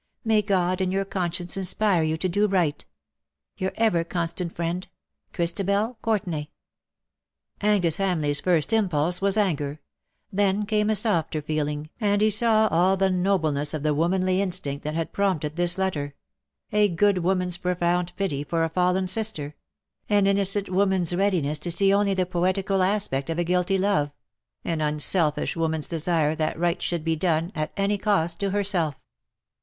[0.25, 2.83] May God and your conscience inspire you to do right."
[3.59, 4.87] Your ever constant friend,"
[5.33, 6.47] Christabel Courtenay.^'
[7.61, 9.79] Angus Hamleigh's first impulse was anger
[10.33, 14.83] Then came a softer feeling, and he saw all the nobleness of the womanly instinct
[14.85, 16.15] that had prompted this letter:
[16.71, 19.53] a good woman's profound pity for a fallen sister;
[20.09, 24.09] an innocent woman's readiness to see only the poetical aspect of a guilty love;
[24.65, 28.99] an unselfish woman's desire that right should be done, at any cost to herself.